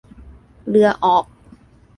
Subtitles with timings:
[0.69, 1.25] เรือออก